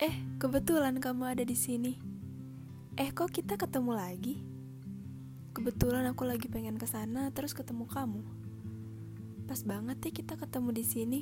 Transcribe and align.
Eh, 0.00 0.16
kebetulan 0.40 0.96
kamu 0.96 1.36
ada 1.36 1.44
di 1.44 1.52
sini. 1.52 1.92
Eh, 2.96 3.12
kok 3.12 3.36
kita 3.36 3.60
ketemu 3.60 3.92
lagi? 3.92 4.40
Kebetulan 5.52 6.08
aku 6.08 6.24
lagi 6.24 6.48
pengen 6.48 6.80
ke 6.80 6.88
sana 6.88 7.28
terus 7.36 7.52
ketemu 7.52 7.84
kamu. 7.84 8.24
Pas 9.44 9.60
banget 9.60 10.00
ya 10.00 10.24
kita 10.24 10.40
ketemu 10.40 10.72
di 10.72 10.84
sini. 10.88 11.20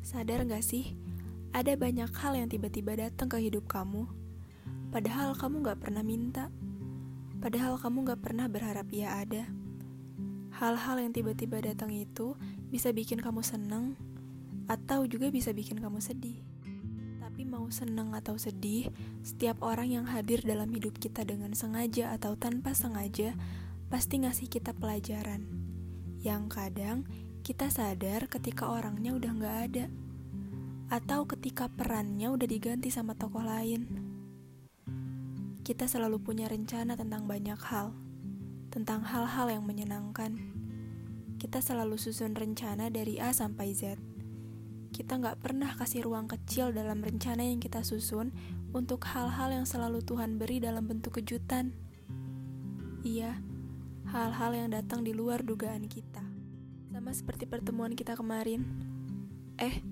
Sadar 0.00 0.48
gak 0.48 0.64
sih, 0.64 0.96
ada 1.52 1.76
banyak 1.76 2.08
hal 2.08 2.40
yang 2.40 2.48
tiba-tiba 2.48 2.96
datang 2.96 3.28
ke 3.28 3.36
hidup 3.36 3.68
kamu. 3.68 4.08
Padahal 4.88 5.36
kamu 5.36 5.60
gak 5.60 5.84
pernah 5.84 6.00
minta. 6.00 6.48
Padahal 7.44 7.76
kamu 7.76 8.16
gak 8.16 8.24
pernah 8.24 8.48
berharap 8.48 8.88
ia 8.96 9.12
ada. 9.12 9.44
Hal-hal 10.56 11.04
yang 11.04 11.12
tiba-tiba 11.12 11.60
datang 11.60 11.92
itu 11.92 12.32
bisa 12.72 12.96
bikin 12.96 13.20
kamu 13.20 13.44
seneng, 13.44 13.92
atau 14.72 15.04
juga 15.04 15.28
bisa 15.28 15.52
bikin 15.52 15.84
kamu 15.84 16.00
sedih. 16.00 16.55
Tapi 17.36 17.52
mau 17.52 17.68
senang 17.68 18.16
atau 18.16 18.40
sedih, 18.40 18.88
setiap 19.20 19.60
orang 19.60 19.92
yang 19.92 20.08
hadir 20.08 20.40
dalam 20.40 20.72
hidup 20.72 20.96
kita 20.96 21.20
dengan 21.20 21.52
sengaja 21.52 22.16
atau 22.16 22.32
tanpa 22.32 22.72
sengaja 22.72 23.36
pasti 23.92 24.24
ngasih 24.24 24.48
kita 24.48 24.72
pelajaran. 24.72 25.44
Yang 26.24 26.42
kadang 26.48 26.98
kita 27.44 27.68
sadar 27.68 28.32
ketika 28.32 28.72
orangnya 28.72 29.12
udah 29.12 29.30
gak 29.36 29.56
ada, 29.68 29.84
atau 30.88 31.28
ketika 31.28 31.68
perannya 31.68 32.32
udah 32.32 32.48
diganti 32.48 32.88
sama 32.88 33.12
tokoh 33.12 33.44
lain. 33.44 33.84
Kita 35.60 35.84
selalu 35.84 36.24
punya 36.24 36.48
rencana 36.48 36.96
tentang 36.96 37.28
banyak 37.28 37.60
hal, 37.68 37.92
tentang 38.72 39.04
hal-hal 39.04 39.60
yang 39.60 39.68
menyenangkan. 39.68 40.40
Kita 41.36 41.60
selalu 41.60 42.00
susun 42.00 42.32
rencana 42.32 42.88
dari 42.88 43.20
A 43.20 43.28
sampai 43.36 43.76
Z 43.76 44.15
kita 44.96 45.20
nggak 45.20 45.44
pernah 45.44 45.76
kasih 45.76 46.08
ruang 46.08 46.24
kecil 46.24 46.72
dalam 46.72 47.04
rencana 47.04 47.44
yang 47.44 47.60
kita 47.60 47.84
susun 47.84 48.32
untuk 48.72 49.04
hal-hal 49.04 49.52
yang 49.52 49.68
selalu 49.68 50.00
Tuhan 50.00 50.40
beri 50.40 50.56
dalam 50.56 50.88
bentuk 50.88 51.20
kejutan. 51.20 51.76
Iya, 53.04 53.36
hal-hal 54.08 54.56
yang 54.56 54.72
datang 54.72 55.04
di 55.04 55.12
luar 55.12 55.44
dugaan 55.44 55.84
kita. 55.84 56.24
Sama 56.88 57.12
seperti 57.12 57.44
pertemuan 57.44 57.92
kita 57.92 58.16
kemarin. 58.16 58.64
Eh, 59.60 59.84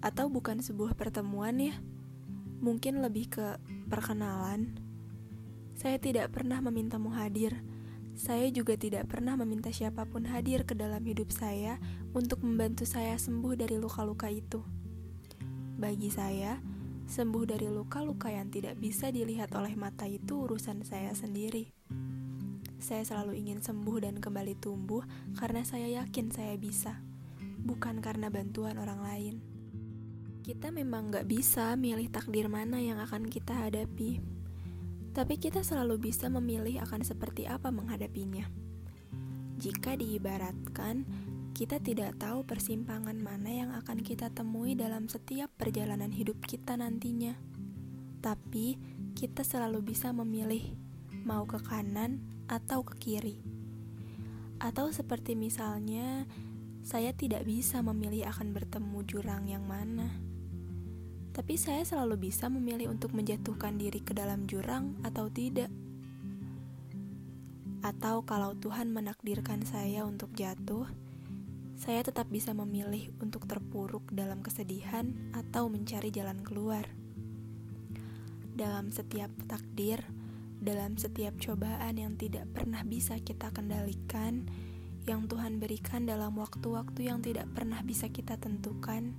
atau 0.00 0.32
bukan 0.32 0.64
sebuah 0.64 0.96
pertemuan 0.96 1.60
ya? 1.60 1.76
Mungkin 2.64 3.04
lebih 3.04 3.36
ke 3.36 3.60
perkenalan. 3.92 4.80
Saya 5.76 6.00
tidak 6.00 6.32
pernah 6.32 6.64
memintamu 6.64 7.12
hadir 7.12 7.60
saya 8.16 8.48
juga 8.48 8.80
tidak 8.80 9.12
pernah 9.12 9.36
meminta 9.36 9.68
siapa 9.68 10.08
pun 10.08 10.24
hadir 10.24 10.64
ke 10.64 10.72
dalam 10.72 11.04
hidup 11.04 11.28
saya 11.28 11.76
untuk 12.16 12.40
membantu 12.40 12.88
saya 12.88 13.20
sembuh 13.20 13.52
dari 13.60 13.76
luka-luka 13.76 14.32
itu. 14.32 14.64
Bagi 15.76 16.08
saya, 16.08 16.56
sembuh 17.04 17.44
dari 17.44 17.68
luka-luka 17.68 18.32
yang 18.32 18.48
tidak 18.48 18.80
bisa 18.80 19.12
dilihat 19.12 19.52
oleh 19.52 19.76
mata 19.76 20.08
itu 20.08 20.48
urusan 20.48 20.80
saya 20.88 21.12
sendiri. 21.12 21.68
Saya 22.80 23.04
selalu 23.04 23.36
ingin 23.36 23.60
sembuh 23.60 24.08
dan 24.08 24.16
kembali 24.16 24.56
tumbuh 24.64 25.04
karena 25.36 25.60
saya 25.68 26.00
yakin 26.00 26.32
saya 26.32 26.56
bisa, 26.56 26.96
bukan 27.68 28.00
karena 28.00 28.32
bantuan 28.32 28.80
orang 28.80 29.04
lain. 29.04 29.34
Kita 30.40 30.72
memang 30.72 31.12
gak 31.12 31.28
bisa 31.28 31.76
milih 31.76 32.08
takdir 32.08 32.48
mana 32.48 32.80
yang 32.80 32.96
akan 32.96 33.28
kita 33.28 33.52
hadapi 33.52 34.35
tapi 35.16 35.40
kita 35.40 35.64
selalu 35.64 36.12
bisa 36.12 36.28
memilih 36.28 36.84
akan 36.84 37.00
seperti 37.00 37.48
apa 37.48 37.72
menghadapinya. 37.72 38.44
Jika 39.56 39.96
diibaratkan, 39.96 41.08
kita 41.56 41.80
tidak 41.80 42.20
tahu 42.20 42.44
persimpangan 42.44 43.16
mana 43.16 43.48
yang 43.48 43.70
akan 43.72 44.04
kita 44.04 44.28
temui 44.28 44.76
dalam 44.76 45.08
setiap 45.08 45.48
perjalanan 45.56 46.12
hidup 46.12 46.44
kita 46.44 46.76
nantinya. 46.76 47.32
Tapi 48.20 48.76
kita 49.16 49.40
selalu 49.40 49.96
bisa 49.96 50.12
memilih 50.12 50.76
mau 51.24 51.48
ke 51.48 51.64
kanan 51.64 52.20
atau 52.44 52.84
ke 52.84 53.00
kiri. 53.00 53.40
Atau 54.60 54.92
seperti 54.92 55.32
misalnya, 55.32 56.28
saya 56.84 57.16
tidak 57.16 57.48
bisa 57.48 57.80
memilih 57.80 58.28
akan 58.28 58.52
bertemu 58.52 59.00
jurang 59.08 59.48
yang 59.48 59.64
mana 59.64 60.35
tapi 61.36 61.60
saya 61.60 61.84
selalu 61.84 62.32
bisa 62.32 62.48
memilih 62.48 62.88
untuk 62.88 63.12
menjatuhkan 63.12 63.76
diri 63.76 64.00
ke 64.00 64.16
dalam 64.16 64.48
jurang 64.48 64.96
atau 65.04 65.28
tidak. 65.28 65.68
Atau 67.84 68.24
kalau 68.24 68.56
Tuhan 68.56 68.88
menakdirkan 68.88 69.60
saya 69.68 70.08
untuk 70.08 70.32
jatuh, 70.32 70.88
saya 71.76 72.00
tetap 72.00 72.32
bisa 72.32 72.56
memilih 72.56 73.12
untuk 73.20 73.44
terpuruk 73.44 74.08
dalam 74.16 74.40
kesedihan 74.40 75.12
atau 75.36 75.68
mencari 75.68 76.08
jalan 76.08 76.40
keluar. 76.40 76.88
Dalam 78.56 78.88
setiap 78.88 79.28
takdir, 79.44 80.08
dalam 80.56 80.96
setiap 80.96 81.36
cobaan 81.36 82.00
yang 82.00 82.16
tidak 82.16 82.48
pernah 82.56 82.80
bisa 82.80 83.20
kita 83.20 83.52
kendalikan, 83.52 84.48
yang 85.04 85.28
Tuhan 85.28 85.60
berikan 85.60 86.08
dalam 86.08 86.32
waktu-waktu 86.40 87.12
yang 87.12 87.20
tidak 87.20 87.44
pernah 87.52 87.84
bisa 87.84 88.08
kita 88.08 88.40
tentukan, 88.40 89.12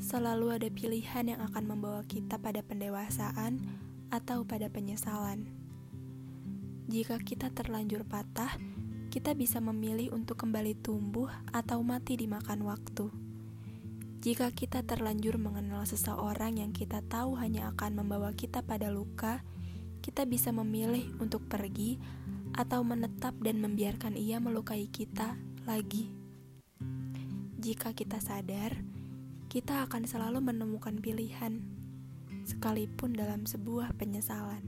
selalu 0.00 0.56
ada 0.56 0.68
pilihan 0.72 1.36
yang 1.36 1.40
akan 1.52 1.64
membawa 1.68 2.02
kita 2.08 2.40
pada 2.40 2.64
pendewasaan 2.64 3.60
atau 4.08 4.48
pada 4.48 4.72
penyesalan. 4.72 5.44
Jika 6.88 7.20
kita 7.20 7.52
terlanjur 7.52 8.02
patah, 8.08 8.56
kita 9.12 9.36
bisa 9.36 9.60
memilih 9.60 10.10
untuk 10.16 10.40
kembali 10.40 10.74
tumbuh 10.80 11.28
atau 11.52 11.84
mati 11.84 12.16
dimakan 12.16 12.64
waktu. 12.66 13.12
Jika 14.20 14.50
kita 14.52 14.82
terlanjur 14.82 15.36
mengenal 15.36 15.84
seseorang 15.84 16.60
yang 16.60 16.72
kita 16.72 17.04
tahu 17.04 17.36
hanya 17.36 17.70
akan 17.72 18.00
membawa 18.00 18.32
kita 18.32 18.64
pada 18.64 18.88
luka, 18.88 19.44
kita 20.00 20.24
bisa 20.24 20.48
memilih 20.50 21.12
untuk 21.20 21.44
pergi 21.44 22.00
atau 22.56 22.80
menetap 22.82 23.36
dan 23.44 23.60
membiarkan 23.60 24.16
ia 24.16 24.40
melukai 24.40 24.88
kita 24.88 25.36
lagi. 25.68 26.08
Jika 27.60 27.92
kita 27.92 28.18
sadar, 28.18 28.99
kita 29.50 29.82
akan 29.90 30.06
selalu 30.06 30.38
menemukan 30.38 31.02
pilihan, 31.02 31.58
sekalipun 32.46 33.18
dalam 33.18 33.50
sebuah 33.50 33.98
penyesalan. 33.98 34.62